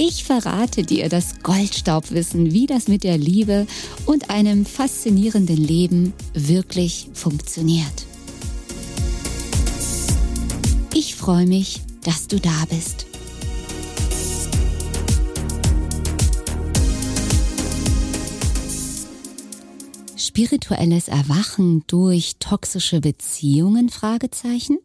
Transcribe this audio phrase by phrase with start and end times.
[0.00, 3.66] Ich verrate dir das Goldstaubwissen, wie das mit der Liebe
[4.06, 8.06] und einem faszinierenden Leben wirklich funktioniert.
[10.94, 13.06] Ich freue mich, dass du da bist.
[20.16, 23.88] Spirituelles Erwachen durch toxische Beziehungen?
[23.88, 24.78] Fragezeichen.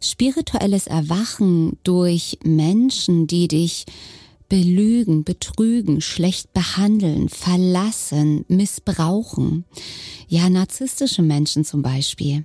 [0.00, 3.86] Spirituelles Erwachen durch Menschen, die dich
[4.48, 9.64] belügen, betrügen, schlecht behandeln, verlassen, missbrauchen.
[10.28, 12.44] Ja, narzisstische Menschen zum Beispiel.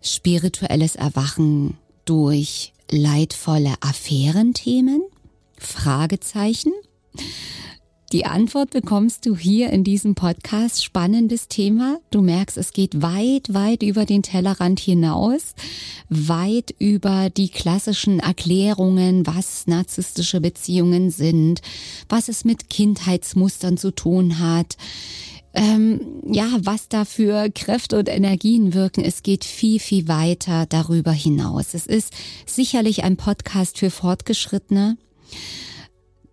[0.00, 5.02] Spirituelles Erwachen durch leidvolle Affärenthemen?
[5.58, 6.72] Fragezeichen.
[8.12, 10.84] Die Antwort bekommst du hier in diesem Podcast.
[10.84, 11.96] Spannendes Thema.
[12.10, 15.54] Du merkst, es geht weit, weit über den Tellerrand hinaus,
[16.10, 21.62] weit über die klassischen Erklärungen, was narzisstische Beziehungen sind,
[22.10, 24.76] was es mit Kindheitsmustern zu tun hat.
[25.54, 29.02] Ähm, ja, was da für Kräfte und Energien wirken.
[29.02, 31.72] Es geht viel, viel weiter darüber hinaus.
[31.72, 32.12] Es ist
[32.44, 34.98] sicherlich ein Podcast für Fortgeschrittene.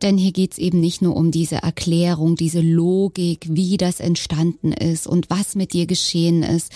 [0.02, 5.08] Denn hier geht's eben nicht nur um diese Erklärung, diese Logik, wie das entstanden ist
[5.08, 6.72] und was mit dir geschehen ist.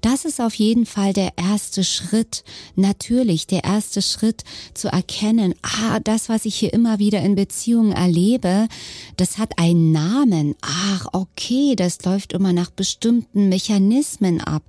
[0.00, 2.44] Das ist auf jeden Fall der erste Schritt.
[2.76, 7.92] Natürlich der erste Schritt zu erkennen, ah, das, was ich hier immer wieder in Beziehungen
[7.92, 8.68] erlebe,
[9.16, 10.54] das hat einen Namen.
[10.60, 14.62] Ach, okay, das läuft immer nach bestimmten Mechanismen ab.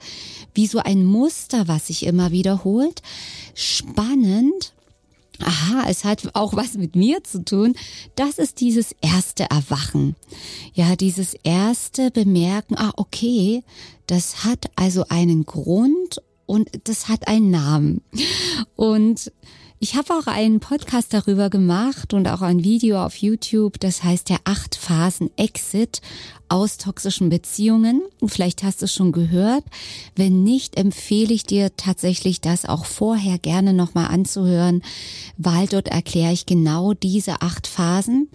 [0.55, 3.01] Wie so ein Muster, was sich immer wiederholt.
[3.53, 4.73] Spannend
[5.43, 7.75] aha, es hat auch was mit mir zu tun,
[8.15, 10.15] das ist dieses erste Erwachen.
[10.73, 13.63] Ja, dieses erste Bemerken, ah, okay,
[14.07, 18.01] das hat also einen Grund und das hat einen Namen.
[18.75, 19.31] Und
[19.81, 24.27] ich habe auch einen Podcast darüber gemacht und auch ein Video auf YouTube, das heißt
[24.27, 26.01] der acht Phasen Exit
[26.49, 28.01] aus toxischen Beziehungen.
[28.25, 29.63] Vielleicht hast du es schon gehört.
[30.15, 34.81] Wenn nicht, empfehle ich dir tatsächlich, das auch vorher gerne nochmal anzuhören,
[35.37, 38.27] weil dort erkläre ich genau diese acht Phasen,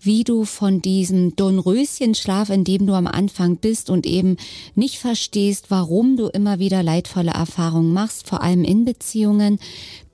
[0.00, 4.36] wie du von diesem Dornröschenschlaf, in dem du am Anfang bist und eben
[4.74, 9.58] nicht verstehst, warum du immer wieder leidvolle Erfahrungen machst, vor allem in Beziehungen,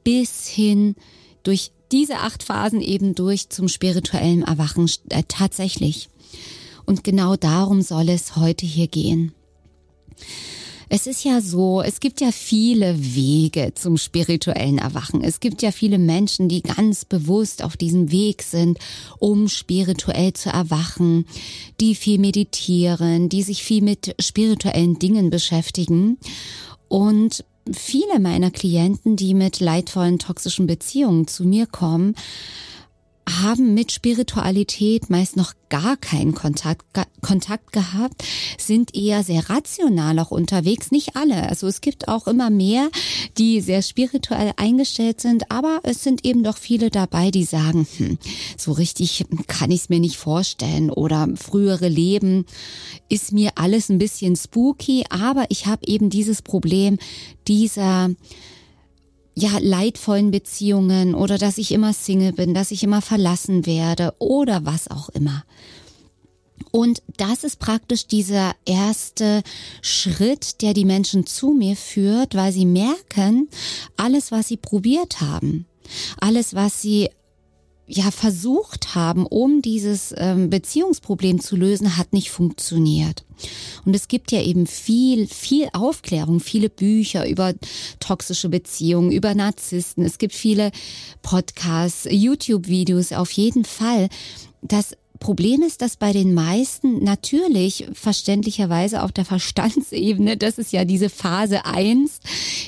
[0.07, 0.95] bis hin
[1.43, 6.09] durch diese acht Phasen eben durch zum spirituellen Erwachen äh, tatsächlich.
[6.85, 9.33] Und genau darum soll es heute hier gehen.
[10.89, 15.25] Es ist ja so, es gibt ja viele Wege zum spirituellen Erwachen.
[15.25, 18.79] Es gibt ja viele Menschen, die ganz bewusst auf diesem Weg sind,
[19.19, 21.27] um spirituell zu erwachen,
[21.81, 26.19] die viel meditieren, die sich viel mit spirituellen Dingen beschäftigen.
[26.87, 32.15] Und viele meiner Klienten, die mit leidvollen toxischen Beziehungen zu mir kommen,
[33.29, 36.85] haben mit Spiritualität meist noch gar keinen Kontakt,
[37.21, 38.23] Kontakt gehabt,
[38.57, 40.93] sind eher sehr rational auch unterwegs.
[40.93, 41.49] Nicht alle.
[41.49, 42.89] Also es gibt auch immer mehr,
[43.37, 48.19] die sehr spirituell eingestellt sind, aber es sind eben doch viele dabei, die sagen, hm,
[48.57, 52.47] so richtig kann ich es mir nicht vorstellen oder frühere Leben
[53.09, 56.99] ist mir alles ein bisschen spooky, aber ich habe eben dieses Problem
[57.49, 58.11] dieser
[59.39, 64.65] ja, leidvollen Beziehungen oder dass ich immer Single bin, dass ich immer verlassen werde oder
[64.65, 65.45] was auch immer.
[66.71, 69.43] Und das ist praktisch dieser erste
[69.83, 73.49] Schritt, der die Menschen zu mir führt, weil sie merken,
[73.97, 75.67] alles, was sie probiert haben,
[76.19, 77.11] alles, was sie
[77.87, 83.25] ja versucht haben, um dieses ähm, Beziehungsproblem zu lösen, hat nicht funktioniert.
[83.85, 87.55] Und es gibt ja eben viel, viel Aufklärung, viele Bücher über
[88.01, 90.05] toxische Beziehungen, über Narzissten.
[90.05, 90.73] Es gibt viele
[91.23, 94.09] Podcasts, YouTube-Videos auf jeden Fall.
[94.63, 100.85] Das Problem ist, dass bei den meisten natürlich verständlicherweise auf der Verstandsebene, das ist ja
[100.85, 102.21] diese Phase eins,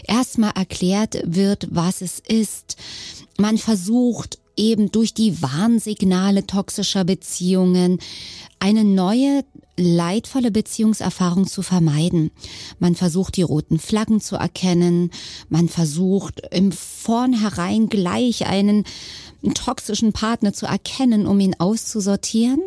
[0.05, 2.77] erstmal erklärt wird, was es ist.
[3.37, 7.99] Man versucht eben durch die Warnsignale toxischer Beziehungen
[8.59, 9.45] eine neue
[9.77, 12.31] leidvolle Beziehungserfahrung zu vermeiden.
[12.79, 15.11] Man versucht die roten Flaggen zu erkennen,
[15.49, 18.85] man versucht im Vornherein gleich einen
[19.55, 22.61] toxischen Partner zu erkennen, um ihn auszusortieren.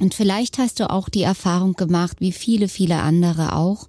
[0.00, 3.86] Und vielleicht hast du auch die Erfahrung gemacht, wie viele, viele andere auch,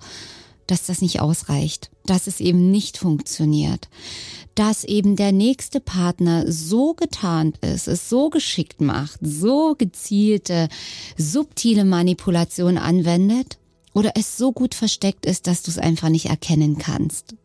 [0.67, 3.89] dass das nicht ausreicht, dass es eben nicht funktioniert,
[4.55, 10.69] dass eben der nächste Partner so getarnt ist, es so geschickt macht, so gezielte,
[11.17, 13.57] subtile Manipulation anwendet
[13.93, 17.35] oder es so gut versteckt ist, dass du es einfach nicht erkennen kannst.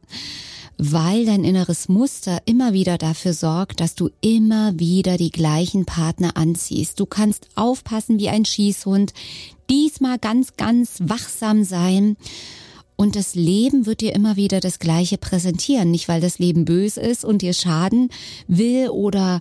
[0.80, 6.36] Weil dein inneres Muster immer wieder dafür sorgt, dass du immer wieder die gleichen Partner
[6.36, 7.00] anziehst.
[7.00, 9.12] Du kannst aufpassen wie ein Schießhund,
[9.68, 12.16] diesmal ganz, ganz wachsam sein
[13.00, 15.92] und das Leben wird dir immer wieder das Gleiche präsentieren.
[15.92, 18.10] Nicht, weil das Leben böse ist und dir schaden
[18.48, 19.40] will oder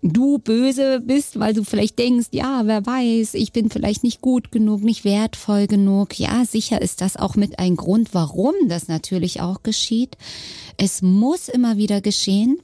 [0.00, 4.52] du böse bist, weil du vielleicht denkst, ja, wer weiß, ich bin vielleicht nicht gut
[4.52, 6.20] genug, nicht wertvoll genug.
[6.20, 10.16] Ja, sicher ist das auch mit ein Grund, warum das natürlich auch geschieht.
[10.76, 12.60] Es muss immer wieder geschehen,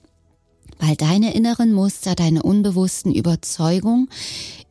[0.79, 4.09] weil deine inneren Muster, deine unbewussten Überzeugungen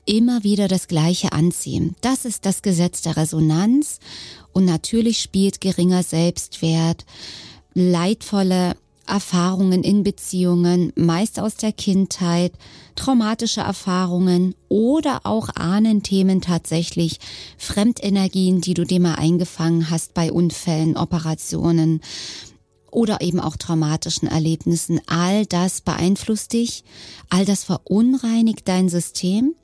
[0.05, 1.95] immer wieder das Gleiche anziehen.
[2.01, 3.99] Das ist das Gesetz der Resonanz
[4.53, 7.05] und natürlich spielt geringer Selbstwert,
[7.73, 8.75] leidvolle
[9.09, 12.53] Erfahrungen in Beziehungen, meist aus der Kindheit,
[12.95, 17.19] traumatische Erfahrungen oder auch Ahnenthemen tatsächlich,
[17.57, 22.01] Fremdenergien, die du dir mal eingefangen hast bei Unfällen, Operationen
[22.91, 25.01] oder eben auch traumatischen Erlebnissen.
[25.07, 26.83] All das beeinflusst dich,
[27.29, 29.55] all das verunreinigt dein System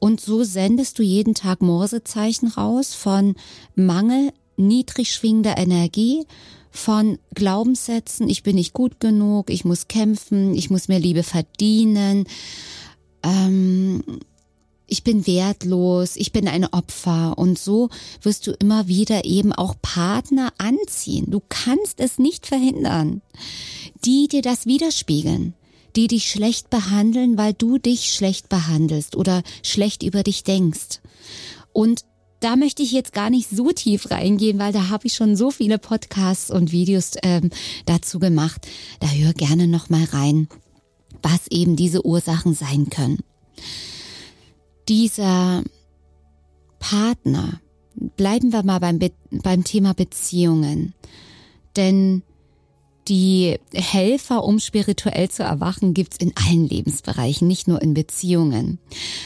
[0.00, 3.34] und so sendest du jeden Tag Morsezeichen raus von
[3.74, 6.26] Mangel, niedrig schwingender Energie,
[6.70, 12.24] von Glaubenssätzen, ich bin nicht gut genug, ich muss kämpfen, ich muss mir Liebe verdienen,
[13.22, 14.02] ähm,
[14.86, 17.90] ich bin wertlos, ich bin ein Opfer und so
[18.22, 21.26] wirst du immer wieder eben auch Partner anziehen.
[21.30, 23.20] Du kannst es nicht verhindern,
[24.04, 25.54] die dir das widerspiegeln
[25.98, 31.00] die dich schlecht behandeln, weil du dich schlecht behandelst oder schlecht über dich denkst.
[31.72, 32.04] Und
[32.38, 35.50] da möchte ich jetzt gar nicht so tief reingehen, weil da habe ich schon so
[35.50, 37.50] viele Podcasts und Videos ähm,
[37.84, 38.68] dazu gemacht.
[39.00, 40.46] Da hör gerne noch mal rein,
[41.20, 43.18] was eben diese Ursachen sein können.
[44.88, 45.64] Dieser
[46.78, 47.60] Partner,
[48.16, 50.94] bleiben wir mal beim, Be beim Thema Beziehungen,
[51.74, 52.22] denn
[53.08, 58.78] die Helfer, um spirituell zu erwachen, gibt's in allen Lebensbereichen, nicht nur in Beziehungen,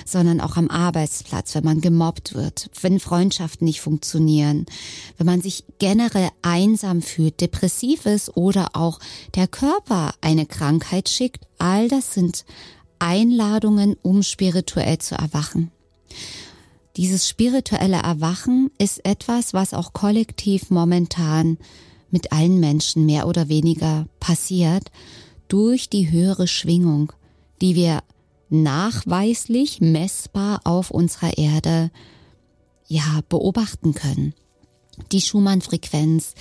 [0.05, 4.67] sondern auch am Arbeitsplatz, wenn man gemobbt wird, wenn Freundschaften nicht funktionieren,
[5.19, 9.01] wenn man sich generell einsam fühlt, depressiv ist oder auch
[9.35, 11.45] der Körper eine Krankheit schickt.
[11.59, 12.45] All das sind
[12.99, 15.73] Einladungen, um spirituell zu erwachen.
[16.97, 21.59] Dieses spirituelle Erwachen ist etwas, was auch kollektiv momentan
[22.13, 24.93] mit allen Menschen mehr oder weniger passiert
[25.49, 27.13] durch die höhere Schwingung,
[27.61, 28.05] die wir
[28.49, 31.91] nachweislich messbar auf unserer Erde
[32.87, 34.35] ja beobachten können
[35.11, 36.35] die Schumann-Frequenz,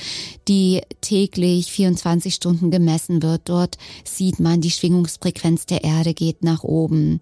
[0.48, 3.44] die täglich 24 Stunden gemessen wird.
[3.46, 7.22] Dort sieht man, die Schwingungsfrequenz der Erde geht nach oben,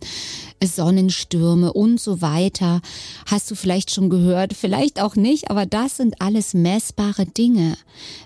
[0.64, 2.82] Sonnenstürme und so weiter.
[3.26, 7.78] Hast du vielleicht schon gehört, vielleicht auch nicht, aber das sind alles messbare Dinge,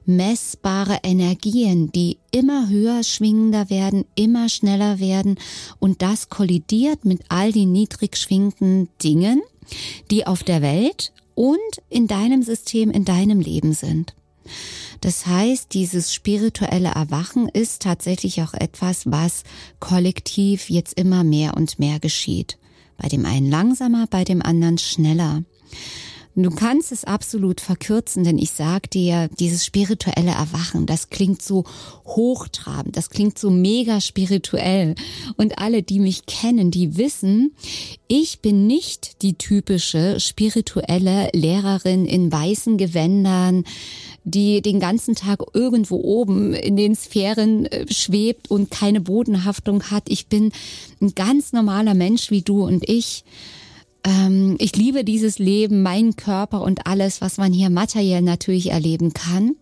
[0.06, 5.38] messbare Energien, die immer höher schwingender werden, immer schneller werden
[5.80, 9.42] und das kollidiert mit all den niedrig schwingenden Dingen,
[10.10, 11.59] die auf der Welt und
[11.90, 14.13] in deinem System, in deinem Leben sind.
[15.02, 19.44] Das heißt, dieses spirituelle Erwachen ist tatsächlich auch etwas, was
[19.80, 22.57] kollektiv jetzt immer mehr und mehr geschieht.
[22.97, 25.44] Bei dem einen langsamer, bei dem anderen schneller.
[26.35, 31.63] Du kannst es absolut verkürzen, denn ich sag dir, dieses spirituelle Erwachen, das klingt so
[32.06, 34.95] hochtrabend, das klingt so mega spirituell.
[35.37, 37.54] Und alle, die mich kennen, die wissen,
[38.07, 43.63] ich bin nicht die typische spirituelle Lehrerin in weißen Gewändern,
[44.23, 50.04] die den ganzen Tag irgendwo oben in den Sphären äh, schwebt und keine Bodenhaftung hat.
[50.07, 50.52] Ich bin
[50.99, 53.23] ein ganz normaler Mensch wie du und ich
[54.04, 59.14] ähm, ich liebe dieses Leben, meinen Körper und alles, was man hier materiell natürlich erleben
[59.14, 59.56] kann.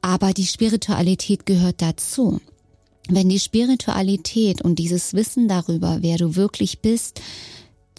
[0.00, 2.40] Aber die Spiritualität gehört dazu.
[3.08, 7.20] Wenn die Spiritualität und dieses Wissen darüber, wer du wirklich bist,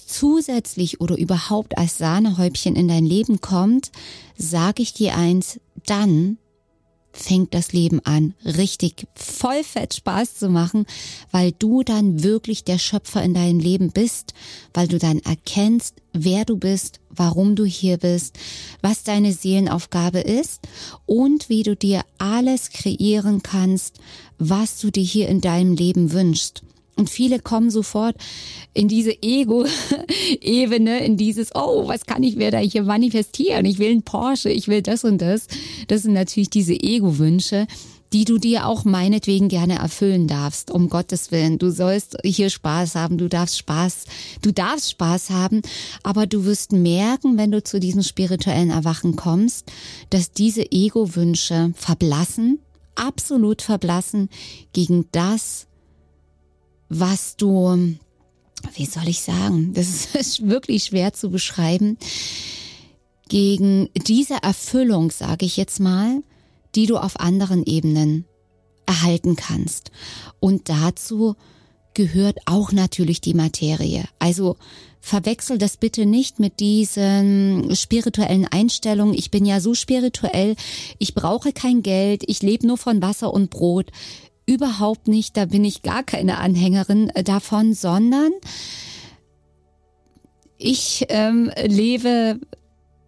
[0.05, 3.91] zusätzlich oder überhaupt als Sahnehäubchen in dein Leben kommt,
[4.37, 6.37] sage ich dir eins, dann
[7.11, 10.85] fängt das Leben an, richtig voll fett Spaß zu machen,
[11.31, 14.33] weil du dann wirklich der Schöpfer in deinem Leben bist,
[14.73, 18.37] weil du dann erkennst, wer du bist, warum du hier bist,
[18.81, 20.61] was deine Seelenaufgabe ist
[21.05, 23.99] und wie du dir alles kreieren kannst,
[24.37, 26.63] was du dir hier in deinem Leben wünschst.
[26.97, 28.15] Und viele kommen sofort
[28.73, 33.65] in diese Ego-Ebene, in dieses, oh, was kann ich mir da hier manifestieren?
[33.65, 35.47] Ich will einen Porsche, ich will das und das.
[35.87, 37.67] Das sind natürlich diese Ego-Wünsche,
[38.13, 41.57] die du dir auch meinetwegen gerne erfüllen darfst, um Gottes Willen.
[41.57, 44.05] Du sollst hier Spaß haben, du darfst Spaß,
[44.41, 45.61] du darfst Spaß haben,
[46.03, 49.71] aber du wirst merken, wenn du zu diesem spirituellen Erwachen kommst,
[50.09, 52.59] dass diese Ego-Wünsche verblassen,
[52.95, 54.29] absolut verblassen
[54.73, 55.66] gegen das,
[56.89, 57.95] was du,
[58.73, 61.97] wie soll ich sagen, das ist wirklich schwer zu beschreiben,
[63.29, 66.23] gegen diese Erfüllung, sage ich jetzt mal,
[66.75, 68.25] die du auf anderen Ebenen
[68.85, 69.91] erhalten kannst.
[70.39, 71.35] Und dazu
[71.93, 74.05] gehört auch natürlich die Materie.
[74.19, 74.55] Also
[75.01, 79.13] verwechsel das bitte nicht mit diesen spirituellen Einstellungen.
[79.13, 80.55] Ich bin ja so spirituell,
[80.99, 83.91] ich brauche kein Geld, ich lebe nur von Wasser und Brot
[84.47, 88.31] überhaupt nicht, da bin ich gar keine Anhängerin äh, davon, sondern
[90.57, 92.39] ich ähm, lebe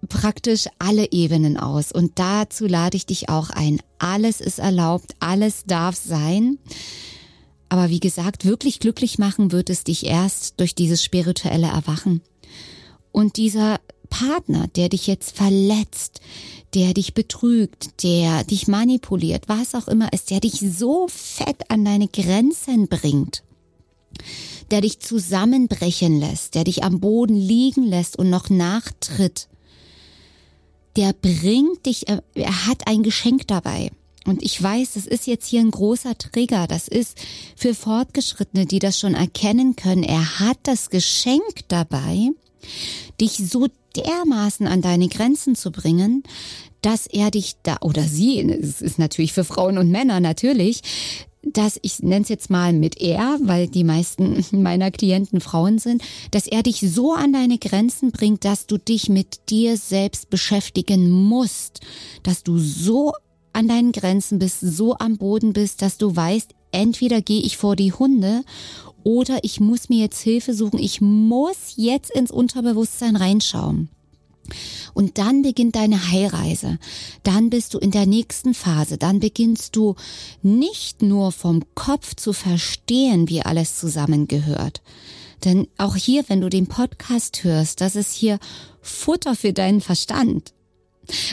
[0.08, 3.80] praktisch alle Ebenen aus und dazu lade ich dich auch ein.
[3.98, 6.60] Alles ist erlaubt, alles darf sein.
[7.70, 12.22] Aber wie gesagt, wirklich glücklich machen wird es dich erst durch dieses spirituelle Erwachen.
[13.12, 13.80] Und dieser
[14.10, 16.22] Partner, der dich jetzt verletzt,
[16.74, 21.86] der dich betrügt, der dich manipuliert, was auch immer ist, der dich so fett an
[21.86, 23.44] deine Grenzen bringt,
[24.72, 29.48] der dich zusammenbrechen lässt, der dich am Boden liegen lässt und noch nachtritt,
[30.96, 33.92] der bringt dich, er hat ein Geschenk dabei.
[34.26, 36.68] Und ich weiß, das ist jetzt hier ein großer Trigger.
[36.68, 37.18] Das ist
[37.56, 40.04] für Fortgeschrittene, die das schon erkennen können.
[40.04, 42.30] Er hat das Geschenk dabei,
[43.20, 46.24] dich so dermaßen an deine Grenzen zu bringen,
[46.82, 50.82] dass er dich da, oder sie, es ist natürlich für Frauen und Männer natürlich,
[51.42, 56.04] dass ich nenne es jetzt mal mit er, weil die meisten meiner Klienten Frauen sind,
[56.32, 61.10] dass er dich so an deine Grenzen bringt, dass du dich mit dir selbst beschäftigen
[61.10, 61.82] musst,
[62.24, 63.14] dass du so
[63.54, 67.76] an deinen Grenzen bist, so am Boden bist, dass du weißt, entweder gehe ich vor
[67.76, 68.44] die Hunde
[69.10, 70.78] oder ich muss mir jetzt Hilfe suchen.
[70.78, 73.90] Ich muss jetzt ins Unterbewusstsein reinschauen.
[74.94, 76.78] Und dann beginnt deine Heilreise.
[77.24, 79.00] Dann bist du in der nächsten Phase.
[79.00, 79.96] Dann beginnst du
[80.44, 84.84] nicht nur vom Kopf zu verstehen, wie alles zusammengehört.
[85.44, 88.38] Denn auch hier, wenn du den Podcast hörst, das ist hier
[88.80, 90.54] Futter für deinen Verstand.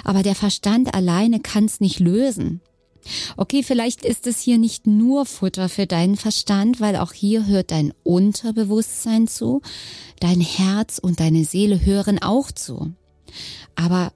[0.02, 2.62] Aber der Verstand alleine kann es nicht lösen.
[3.36, 7.70] Okay, vielleicht ist es hier nicht nur Futter für deinen Verstand, weil auch hier hört
[7.70, 9.62] dein Unterbewusstsein zu,
[10.20, 12.92] dein Herz und deine Seele hören auch zu.
[13.74, 14.12] Aber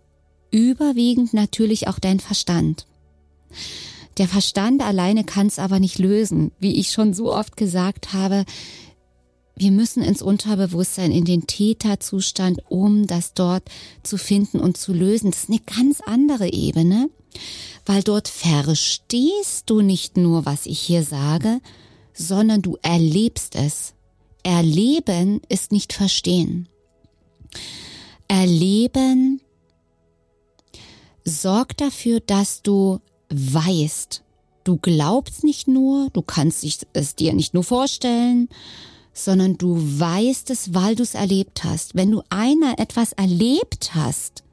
[0.50, 2.86] überwiegend natürlich auch dein Verstand.
[4.18, 6.52] Der Verstand alleine kann es aber nicht lösen.
[6.58, 8.44] Wie ich schon so oft gesagt habe,
[9.56, 13.64] wir müssen ins Unterbewusstsein, in den Täterzustand, um das dort
[14.02, 15.30] zu finden und zu lösen.
[15.30, 17.10] Das ist eine ganz andere Ebene
[17.92, 21.60] weil dort verstehst du nicht nur, was ich hier sage,
[22.14, 23.94] sondern du erlebst es.
[24.44, 26.68] Erleben ist nicht verstehen.
[28.28, 29.40] Erleben
[31.24, 34.22] sorgt dafür, dass du weißt.
[34.62, 38.50] Du glaubst nicht nur, du kannst es dir nicht nur vorstellen,
[39.12, 41.96] sondern du weißt es, weil du es erlebt hast.
[41.96, 44.44] Wenn du einmal etwas erlebt hast,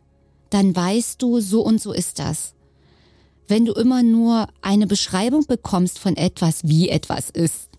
[0.49, 2.55] dann weißt du, so und so ist das
[3.47, 7.69] wenn du immer nur eine Beschreibung bekommst von etwas, wie etwas ist.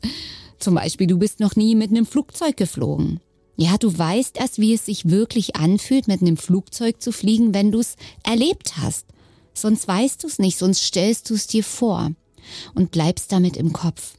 [0.58, 3.20] Zum Beispiel, du bist noch nie mit einem Flugzeug geflogen.
[3.56, 7.72] Ja, du weißt erst, wie es sich wirklich anfühlt, mit einem Flugzeug zu fliegen, wenn
[7.72, 9.06] du es erlebt hast.
[9.52, 12.12] Sonst weißt du es nicht, sonst stellst du es dir vor
[12.75, 14.14] und bleibst damit im Kopf.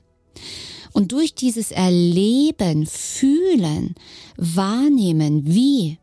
[0.92, 3.96] Und durch dieses Erleben, Fühlen,
[4.36, 6.00] Wahrnehmen, wie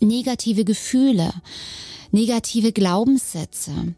[0.00, 1.32] negative Gefühle,
[2.10, 3.94] negative Glaubenssätze,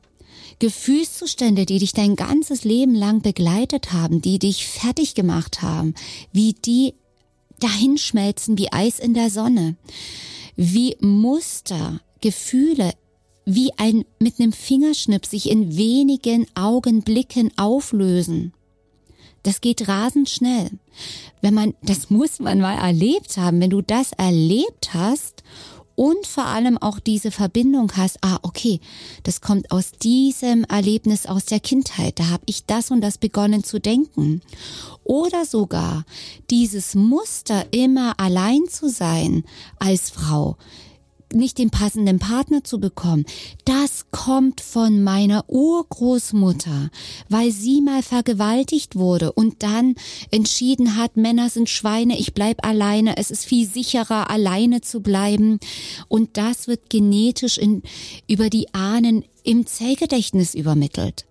[0.59, 5.95] Gefühlszustände, die dich dein ganzes Leben lang begleitet haben, die dich fertig gemacht haben,
[6.33, 6.95] wie die
[7.61, 9.77] dahinschmelzen wie Eis in der Sonne,
[10.57, 12.93] wie Muster, Gefühle,
[13.45, 18.53] wie ein mit einem Fingerschnipp sich in wenigen Augenblicken auflösen.
[19.43, 20.71] Das geht rasend schnell.
[21.41, 23.61] Wenn man, das muss man mal erlebt haben.
[23.61, 25.43] Wenn du das erlebt hast
[25.99, 28.78] und vor allem auch diese Verbindung hast, ah, okay,
[29.25, 33.64] das kommt aus diesem Erlebnis aus der Kindheit, da habe ich das und das begonnen
[33.64, 34.40] zu denken.
[35.02, 36.05] Oder sogar
[36.50, 39.43] dieses Muster, immer allein zu sein
[39.81, 40.57] als Frau,
[41.33, 43.25] nicht den passenden Partner zu bekommen,
[43.65, 46.91] das kommt von meiner Urgroßmutter,
[47.29, 49.95] weil sie mal vergewaltigt wurde und dann
[50.31, 55.59] entschieden hat, Männer sind Schweine, ich bleib alleine, es ist viel sicherer, alleine zu bleiben.
[56.09, 57.83] Und das wird genetisch in,
[58.27, 61.27] über die Ahnen im Zellgedächtnis übermittelt.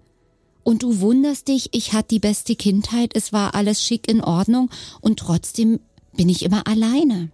[0.63, 4.70] Und du wunderst dich, ich hatte die beste Kindheit, es war alles schick in Ordnung
[5.00, 5.80] und trotzdem
[6.16, 7.32] bin ich immer alleine.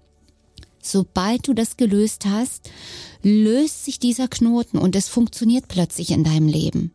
[0.83, 2.69] Sobald du das gelöst hast,
[3.23, 6.91] löst sich dieser Knoten und es funktioniert plötzlich in deinem Leben.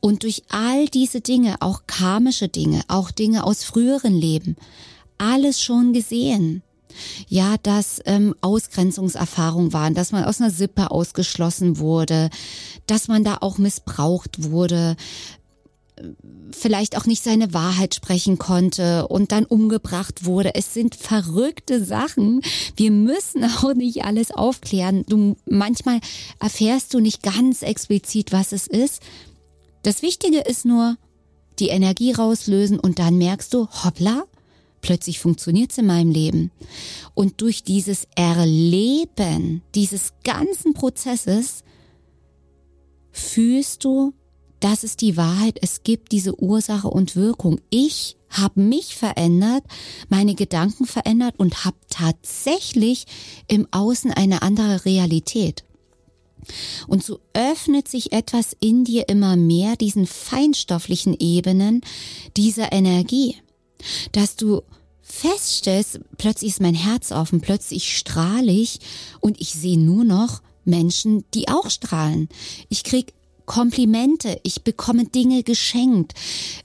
[0.00, 4.56] Und durch all diese Dinge, auch karmische Dinge, auch Dinge aus früheren Leben,
[5.16, 6.62] alles schon gesehen.
[7.26, 12.30] Ja, dass ähm, Ausgrenzungserfahrungen waren, dass man aus einer Sippe ausgeschlossen wurde,
[12.86, 14.94] dass man da auch missbraucht wurde,
[16.50, 20.54] vielleicht auch nicht seine Wahrheit sprechen konnte und dann umgebracht wurde.
[20.54, 22.40] Es sind verrückte Sachen.
[22.76, 25.04] Wir müssen auch nicht alles aufklären.
[25.08, 26.00] Du, manchmal
[26.40, 29.02] erfährst du nicht ganz explizit, was es ist.
[29.82, 30.96] Das Wichtige ist nur,
[31.58, 34.24] die Energie rauslösen und dann merkst du, hoppla,
[34.80, 36.50] plötzlich funktioniert's in meinem Leben.
[37.14, 41.62] Und durch dieses Erleben dieses ganzen Prozesses
[43.12, 44.12] fühlst du,
[44.64, 45.58] das ist die Wahrheit.
[45.60, 47.60] Es gibt diese Ursache und Wirkung.
[47.68, 49.62] Ich habe mich verändert,
[50.08, 53.04] meine Gedanken verändert und habe tatsächlich
[53.46, 55.64] im Außen eine andere Realität.
[56.88, 61.82] Und so öffnet sich etwas in dir immer mehr diesen feinstofflichen Ebenen
[62.34, 63.36] dieser Energie,
[64.12, 64.62] dass du
[65.02, 68.78] feststellst, plötzlich ist mein Herz offen, plötzlich strahle ich
[69.20, 72.30] und ich sehe nur noch Menschen, die auch strahlen.
[72.70, 73.12] Ich krieg
[73.46, 76.12] Komplimente, ich bekomme Dinge geschenkt,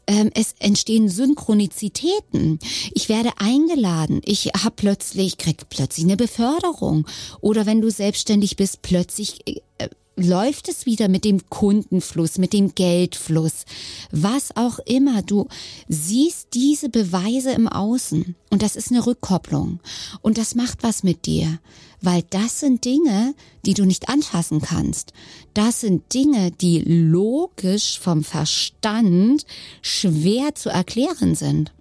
[0.08, 2.60] ähm, es entstehen Synchronizitäten,
[2.94, 7.08] ich werde eingeladen, ich habe plötzlich, krieg plötzlich eine Beförderung.
[7.42, 12.76] Oder wenn du selbstständig bist, plötzlich äh, läuft es wieder mit dem Kundenfluss, mit dem
[12.76, 13.66] Geldfluss,
[14.12, 15.22] was auch immer.
[15.22, 15.48] Du
[15.88, 18.36] siehst diese Beweise im Außen.
[18.50, 19.80] Und das ist eine Rückkopplung.
[20.22, 21.60] Und das macht was mit dir,
[22.02, 23.36] weil das sind Dinge,
[23.66, 25.14] die du nicht anfassen kannst.
[25.54, 29.46] Das sind Dinge, die logisch vom Verstand
[29.82, 31.74] schwer zu erklären sind.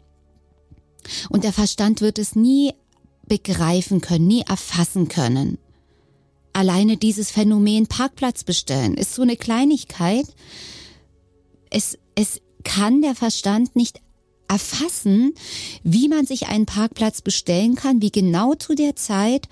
[1.28, 2.72] Und der Verstand wird es nie
[3.26, 5.58] begreifen können, nie erfassen können.
[6.52, 10.26] Alleine dieses Phänomen Parkplatz bestellen ist so eine Kleinigkeit.
[11.70, 14.00] Es, es kann der Verstand nicht
[14.48, 15.34] erfassen,
[15.82, 19.46] wie man sich einen Parkplatz bestellen kann, wie genau zu der Zeit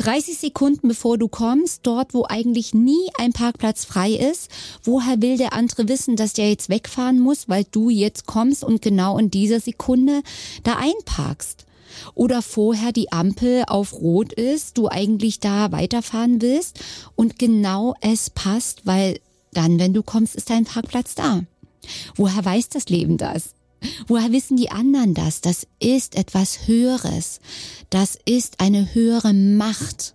[0.00, 4.50] 30 Sekunden bevor du kommst, dort wo eigentlich nie ein Parkplatz frei ist,
[4.82, 8.80] woher will der andere wissen, dass der jetzt wegfahren muss, weil du jetzt kommst und
[8.80, 10.22] genau in dieser Sekunde
[10.62, 11.66] da einparkst?
[12.14, 16.78] oder vorher die Ampel auf Rot ist, du eigentlich da weiterfahren willst
[17.16, 19.18] und genau es passt, weil
[19.52, 21.42] dann, wenn du kommst, ist dein Parkplatz da.
[22.14, 23.54] Woher weiß das Leben das?
[24.06, 25.40] Woher wissen die anderen das?
[25.40, 27.40] Das ist etwas Höheres.
[27.88, 30.14] Das ist eine höhere Macht.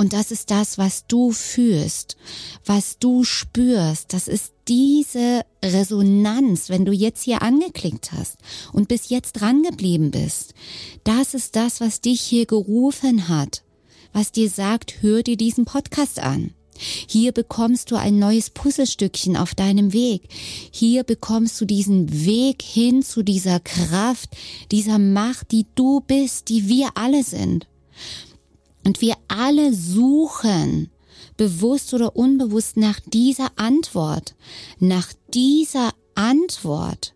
[0.00, 2.16] Und das ist das, was du fühlst,
[2.64, 4.14] was du spürst.
[4.14, 8.38] Das ist diese Resonanz, wenn du jetzt hier angeklickt hast
[8.72, 10.54] und bis jetzt dran geblieben bist.
[11.04, 13.62] Das ist das, was dich hier gerufen hat,
[14.14, 16.54] was dir sagt, hör dir diesen Podcast an.
[17.06, 20.22] Hier bekommst du ein neues Puzzlestückchen auf deinem Weg.
[20.70, 24.30] Hier bekommst du diesen Weg hin zu dieser Kraft,
[24.70, 27.66] dieser Macht, die du bist, die wir alle sind.
[28.84, 30.90] Und wir alle suchen,
[31.36, 34.34] bewusst oder unbewusst, nach dieser Antwort,
[34.78, 37.14] nach dieser Antwort,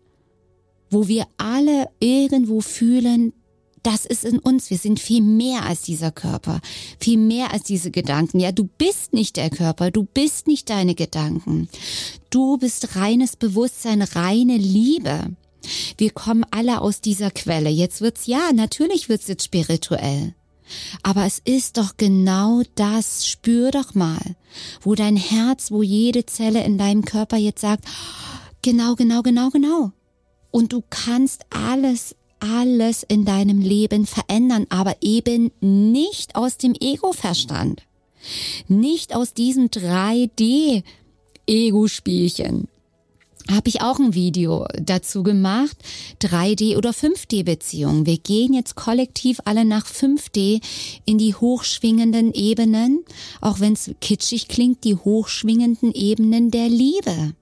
[0.89, 3.33] wo wir alle irgendwo fühlen,
[3.85, 4.69] das ist in uns.
[4.69, 6.61] Wir sind viel mehr als dieser Körper,
[6.99, 8.39] viel mehr als diese Gedanken.
[8.39, 11.69] Ja, du bist nicht der Körper, du bist nicht deine Gedanken.
[12.29, 15.35] Du bist reines Bewusstsein, reine Liebe.
[15.97, 17.69] Wir kommen alle aus dieser Quelle.
[17.69, 20.33] Jetzt wird's, ja, natürlich wird's jetzt spirituell.
[21.03, 24.35] Aber es ist doch genau das, spür doch mal,
[24.81, 27.85] wo dein Herz, wo jede Zelle in deinem Körper jetzt sagt,
[28.63, 29.91] genau, genau, genau, genau.
[30.49, 32.15] Und du kannst alles,
[32.53, 37.81] alles in deinem Leben verändern, aber eben nicht aus dem Ego-Verstand.
[38.67, 42.67] Nicht aus diesem 3D-Ego-Spielchen.
[43.51, 45.77] habe ich auch ein Video dazu gemacht,
[46.21, 48.07] 3D oder 5D Beziehungen.
[48.07, 50.63] Wir gehen jetzt kollektiv alle nach 5D
[51.05, 53.05] in die hochschwingenden Ebenen,
[53.41, 57.35] auch wenn es kitschig klingt, die hochschwingenden Ebenen der Liebe.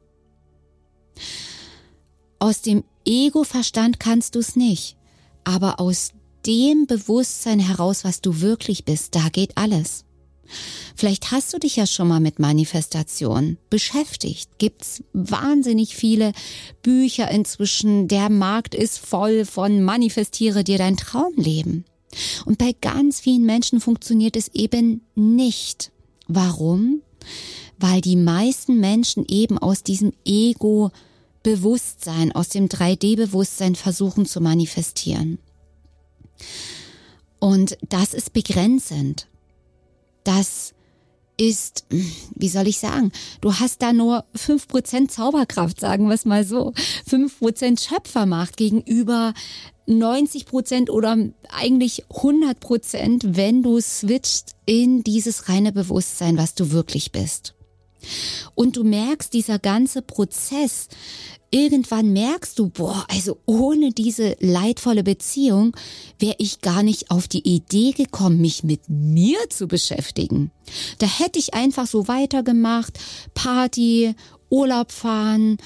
[2.39, 4.97] Aus dem Ego-Verstand kannst du es nicht,
[5.43, 6.11] aber aus
[6.45, 10.05] dem Bewusstsein heraus, was du wirklich bist, da geht alles.
[10.95, 14.57] Vielleicht hast du dich ja schon mal mit Manifestation beschäftigt.
[14.57, 16.33] Gibt's wahnsinnig viele
[16.81, 18.07] Bücher inzwischen.
[18.07, 21.85] Der Markt ist voll von Manifestiere dir dein Traumleben.
[22.45, 25.91] Und bei ganz vielen Menschen funktioniert es eben nicht.
[26.27, 27.01] Warum?
[27.79, 30.91] Weil die meisten Menschen eben aus diesem Ego
[31.43, 35.39] Bewusstsein, aus dem 3D-Bewusstsein versuchen zu manifestieren.
[37.39, 39.27] Und das ist begrenzend.
[40.23, 40.73] Das
[41.37, 41.85] ist,
[42.35, 46.45] wie soll ich sagen, du hast da nur fünf Prozent Zauberkraft, sagen wir es mal
[46.45, 46.73] so.
[47.05, 49.33] fünf Prozent Schöpfermacht gegenüber
[49.85, 51.17] 90 Prozent oder
[51.49, 57.55] eigentlich 100 Prozent, wenn du switcht in dieses reine Bewusstsein, was du wirklich bist.
[58.55, 60.87] Und du merkst, dieser ganze Prozess,
[61.51, 65.75] irgendwann merkst du, boah, also ohne diese leidvolle Beziehung
[66.19, 70.51] wäre ich gar nicht auf die Idee gekommen, mich mit mir zu beschäftigen.
[70.97, 72.99] Da hätte ich einfach so weitergemacht,
[73.35, 74.15] Party,
[74.49, 75.57] Urlaub fahren,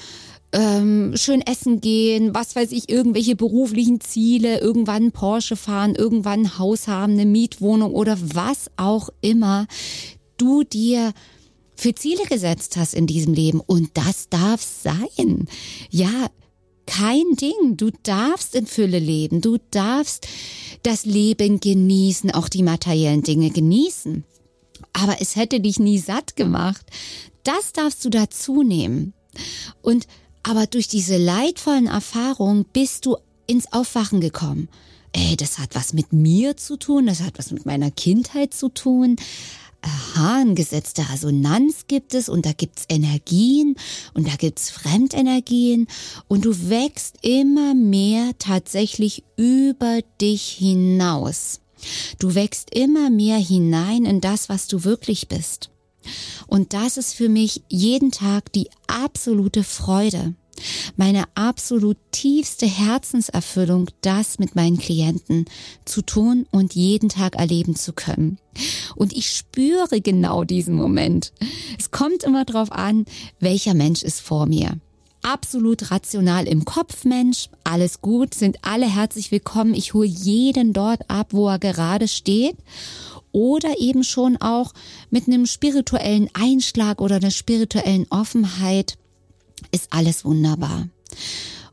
[0.52, 6.58] ähm, schön essen gehen, was weiß ich, irgendwelche beruflichen Ziele, irgendwann Porsche fahren, irgendwann ein
[6.58, 9.66] Haus haben, eine Mietwohnung oder was auch immer
[10.38, 11.12] du dir
[11.78, 13.60] für Ziele gesetzt hast in diesem Leben.
[13.60, 15.46] Und das darf sein.
[15.90, 16.28] Ja,
[16.86, 17.76] kein Ding.
[17.76, 19.40] Du darfst in Fülle leben.
[19.40, 20.26] Du darfst
[20.82, 24.24] das Leben genießen, auch die materiellen Dinge genießen.
[24.92, 26.84] Aber es hätte dich nie satt gemacht.
[27.44, 29.14] Das darfst du dazu nehmen.
[29.80, 30.08] Und
[30.42, 34.68] aber durch diese leidvollen Erfahrungen bist du ins Aufwachen gekommen.
[35.12, 38.68] Ey, das hat was mit mir zu tun, das hat was mit meiner Kindheit zu
[38.68, 39.16] tun
[39.82, 43.76] aha, ein Resonanz gibt es und da gibt's Energien
[44.14, 45.86] und da gibt's Fremdenergien
[46.26, 51.60] und du wächst immer mehr tatsächlich über dich hinaus.
[52.18, 55.70] Du wächst immer mehr hinein in das, was du wirklich bist.
[56.46, 60.34] Und das ist für mich jeden Tag die absolute Freude
[60.96, 65.44] meine absolut tiefste Herzenserfüllung, das mit meinen Klienten
[65.84, 68.38] zu tun und jeden Tag erleben zu können.
[68.96, 71.32] Und ich spüre genau diesen Moment.
[71.78, 73.04] Es kommt immer darauf an,
[73.40, 74.78] welcher Mensch ist vor mir.
[75.22, 79.74] Absolut rational im Kopf Mensch, alles gut, sind alle herzlich willkommen.
[79.74, 82.56] Ich hole jeden dort ab, wo er gerade steht
[83.32, 84.72] oder eben schon auch
[85.10, 88.96] mit einem spirituellen Einschlag oder einer spirituellen Offenheit
[89.70, 90.88] ist alles wunderbar.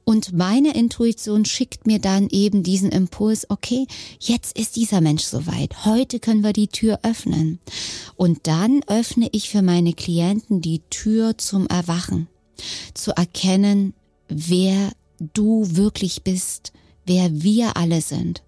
[0.05, 3.87] Und meine Intuition schickt mir dann eben diesen Impuls, okay,
[4.19, 5.83] jetzt ist dieser Mensch soweit.
[5.83, 7.59] Heute können wir die Tür öffnen.
[8.15, 12.27] Und dann öffne ich für meine Klienten die Tür zum Erwachen.
[12.93, 13.95] Zu erkennen,
[14.27, 16.71] wer du wirklich bist,
[17.05, 18.43] wer wir alle sind.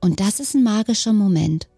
[0.00, 1.68] Und das ist ein magischer Moment.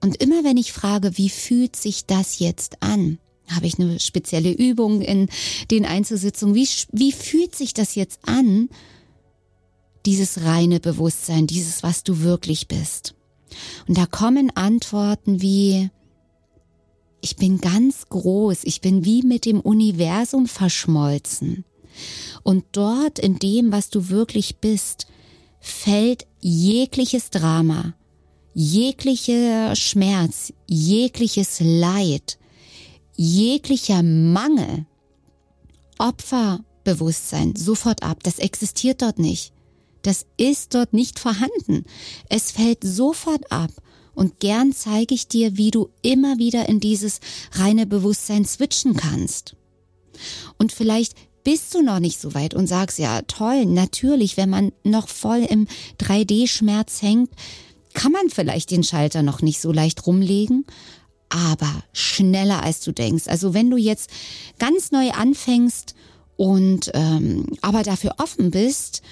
[0.00, 3.18] Und immer wenn ich frage, wie fühlt sich das jetzt an,
[3.50, 5.28] habe ich eine spezielle Übung in
[5.70, 6.54] den Einzelsitzungen?
[6.54, 8.68] Wie, wie fühlt sich das jetzt an?
[10.06, 13.14] Dieses reine Bewusstsein, dieses, was du wirklich bist.
[13.86, 15.90] Und da kommen Antworten wie,
[17.20, 21.64] ich bin ganz groß, ich bin wie mit dem Universum verschmolzen.
[22.42, 25.06] Und dort in dem, was du wirklich bist,
[25.60, 27.94] fällt jegliches Drama,
[28.54, 32.38] jeglicher Schmerz, jegliches Leid,
[33.18, 34.86] jeglicher Mangel,
[35.98, 38.22] Opferbewusstsein sofort ab.
[38.22, 39.52] Das existiert dort nicht.
[40.02, 41.84] Das ist dort nicht vorhanden.
[42.30, 43.70] Es fällt sofort ab.
[44.14, 47.20] Und gern zeige ich dir, wie du immer wieder in dieses
[47.52, 49.56] reine Bewusstsein switchen kannst.
[50.56, 54.72] Und vielleicht bist du noch nicht so weit und sagst, ja, toll, natürlich, wenn man
[54.84, 55.66] noch voll im
[56.00, 57.30] 3D-Schmerz hängt,
[57.94, 60.66] kann man vielleicht den Schalter noch nicht so leicht rumlegen
[61.28, 63.28] aber schneller als du denkst.
[63.28, 64.10] Also wenn du jetzt
[64.58, 65.94] ganz neu anfängst
[66.36, 69.02] und ähm, aber dafür offen bist,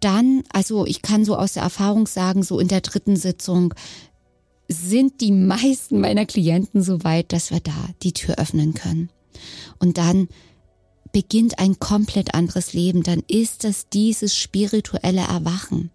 [0.00, 3.74] dann, also ich kann so aus der Erfahrung sagen, so in der dritten Sitzung
[4.68, 9.10] sind die meisten meiner Klienten so weit, dass wir da die Tür öffnen können.
[9.78, 10.28] Und dann
[11.12, 13.02] beginnt ein komplett anderes Leben.
[13.02, 15.90] Dann ist das dieses spirituelle Erwachen.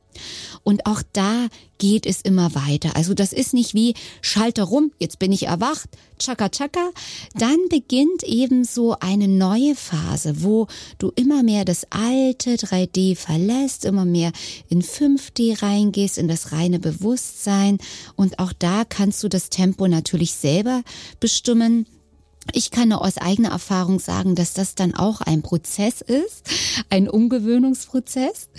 [0.63, 1.47] Und auch da
[1.77, 2.95] geht es immer weiter.
[2.95, 6.91] Also das ist nicht wie Schalter rum, jetzt bin ich erwacht, tschakka tschakka.
[7.33, 10.67] Dann beginnt eben so eine neue Phase, wo
[10.99, 14.31] du immer mehr das alte 3D verlässt, immer mehr
[14.69, 17.79] in 5D reingehst, in das reine Bewusstsein.
[18.15, 20.83] Und auch da kannst du das Tempo natürlich selber
[21.19, 21.87] bestimmen.
[22.53, 26.43] Ich kann nur aus eigener Erfahrung sagen, dass das dann auch ein Prozess ist,
[26.89, 28.49] ein Umgewöhnungsprozess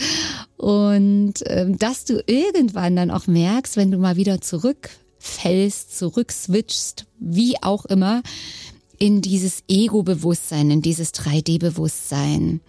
[0.63, 7.61] und äh, dass du irgendwann dann auch merkst, wenn du mal wieder zurückfällst, zurückswitchst, wie
[7.61, 8.23] auch immer,
[8.97, 12.61] in dieses Ego-Bewusstsein, in dieses 3D-Bewusstsein.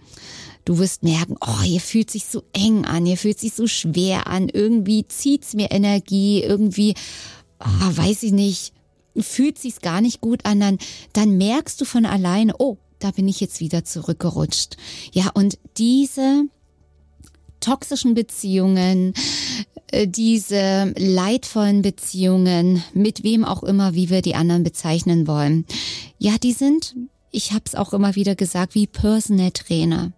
[0.64, 4.26] Du wirst merken, oh, hier fühlt sich so eng an, hier fühlt sich so schwer
[4.26, 6.96] an, irgendwie zieht's mir Energie, irgendwie,
[7.60, 8.72] oh, weiß ich nicht,
[9.16, 10.78] fühlt sich's gar nicht gut an, dann,
[11.12, 14.78] dann merkst du von alleine, oh, da bin ich jetzt wieder zurückgerutscht.
[15.12, 16.46] Ja, und diese
[17.64, 19.14] toxischen Beziehungen,
[19.90, 25.66] äh, diese leidvollen Beziehungen, mit wem auch immer, wie wir die anderen bezeichnen wollen,
[26.18, 26.94] ja, die sind,
[27.30, 30.12] ich habe es auch immer wieder gesagt, wie Personal Trainer.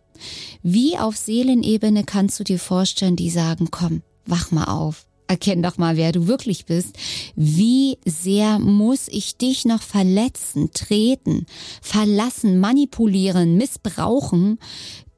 [0.62, 5.78] Wie auf Seelenebene kannst du dir vorstellen, die sagen, komm, wach mal auf erkenn doch
[5.78, 6.96] mal, wer du wirklich bist.
[7.34, 11.46] Wie sehr muss ich dich noch verletzen, treten,
[11.82, 14.58] verlassen, manipulieren, missbrauchen,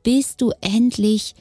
[0.03, 1.35] bis du endlich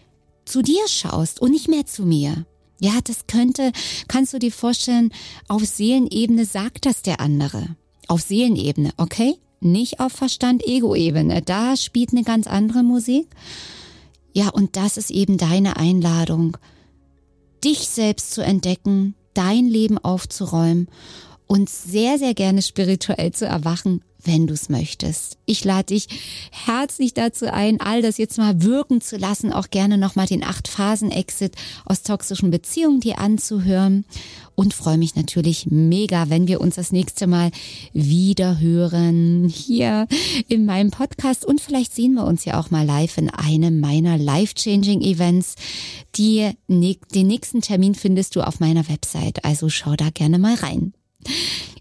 [0.48, 2.46] zu dir schaust und nicht mehr zu mir?
[2.80, 3.72] Ja, das könnte,
[4.08, 5.12] kannst du dir vorstellen,
[5.48, 7.76] auf Seelenebene sagt das der andere.
[8.08, 9.36] Auf Seelenebene, okay?
[9.60, 11.42] Nicht auf Verstand-Ego-Ebene.
[11.42, 13.28] Da spielt eine ganz andere Musik.
[14.34, 16.58] Ja, und das ist eben deine Einladung
[17.64, 20.88] dich selbst zu entdecken, dein Leben aufzuräumen
[21.48, 25.38] und sehr, sehr gerne spirituell zu erwachen wenn du es möchtest.
[25.46, 26.08] Ich lade dich
[26.52, 31.56] herzlich dazu ein, all das jetzt mal wirken zu lassen, auch gerne nochmal den Acht-Phasen-Exit
[31.86, 34.06] aus toxischen Beziehungen dir anzuhören
[34.56, 37.52] und freue mich natürlich mega, wenn wir uns das nächste Mal
[37.94, 40.08] wieder hören hier
[40.48, 44.18] in meinem Podcast und vielleicht sehen wir uns ja auch mal live in einem meiner
[44.18, 45.56] life-changing Events.
[46.16, 50.94] Die, den nächsten Termin findest du auf meiner Website, also schau da gerne mal rein.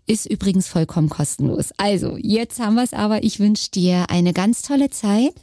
[0.06, 1.70] Ist übrigens vollkommen kostenlos.
[1.78, 3.24] Also, jetzt haben wir es aber.
[3.24, 5.34] Ich wünsche dir eine ganz tolle Zeit,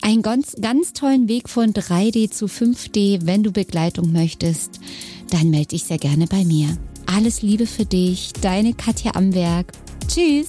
[0.00, 3.20] einen ganz, ganz tollen Weg von 3D zu 5D.
[3.26, 4.80] Wenn du Begleitung möchtest,
[5.30, 6.76] dann melde dich sehr gerne bei mir.
[7.04, 9.72] Alles Liebe für dich, deine Katja Amberg.
[10.08, 10.48] Tschüss.